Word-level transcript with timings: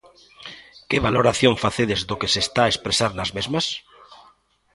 Que 0.89 1.03
valoración 1.07 1.53
facedes 1.63 2.01
do 2.09 2.19
que 2.19 2.31
se 2.33 2.39
está 2.45 2.61
a 2.65 2.71
expresar 2.73 3.11
nas 3.15 3.33
mesmas? 3.37 3.65